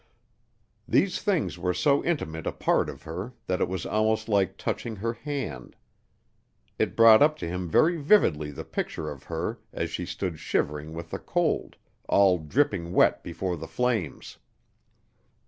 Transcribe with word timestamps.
These 0.87 1.21
things 1.21 1.59
were 1.59 1.75
so 1.75 2.03
intimate 2.03 2.47
a 2.47 2.51
part 2.51 2.89
of 2.89 3.03
her 3.03 3.33
that 3.45 3.61
it 3.61 3.67
was 3.69 3.85
almost 3.85 4.27
like 4.27 4.57
touching 4.57 4.95
her 4.95 5.13
hand. 5.13 5.75
It 6.79 6.95
brought 6.95 7.21
up 7.21 7.37
to 7.37 7.47
him 7.47 7.69
very 7.69 7.97
vividly 8.01 8.49
the 8.49 8.63
picture 8.65 9.11
of 9.11 9.25
her 9.25 9.59
as 9.71 9.91
she 9.91 10.07
stood 10.07 10.39
shivering 10.39 10.93
with 10.93 11.11
the 11.11 11.19
cold, 11.19 11.75
all 12.09 12.39
dripping 12.39 12.93
wet 12.93 13.21
before 13.21 13.55
the 13.55 13.67
flames. 13.67 14.39